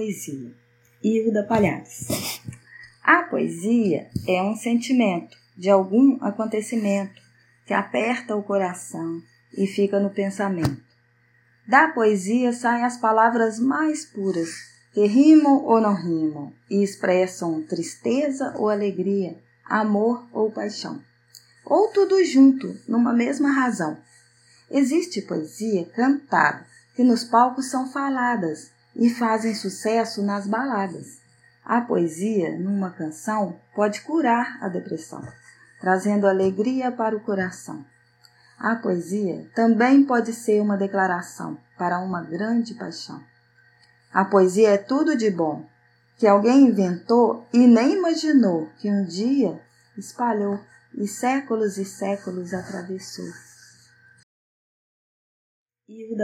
[0.00, 0.50] poesia.
[1.04, 2.08] Hilda Palhares.
[3.02, 7.20] A poesia é um sentimento de algum acontecimento
[7.66, 9.20] que aperta o coração
[9.52, 10.82] e fica no pensamento.
[11.68, 14.48] Da poesia saem as palavras mais puras,
[14.94, 19.36] que rimam ou não rimam, e expressam tristeza ou alegria,
[19.66, 20.98] amor ou paixão,
[21.66, 23.98] ou tudo junto, numa mesma razão.
[24.70, 26.64] Existe poesia cantada,
[26.96, 31.20] que nos palcos são faladas e fazem sucesso nas baladas.
[31.64, 35.22] A poesia, numa canção, pode curar a depressão,
[35.80, 37.84] trazendo alegria para o coração.
[38.58, 43.22] A poesia também pode ser uma declaração para uma grande paixão.
[44.12, 45.64] A poesia é tudo de bom
[46.18, 49.58] que alguém inventou e nem imaginou que um dia
[49.96, 50.60] espalhou
[50.94, 53.24] e séculos e séculos atravessou.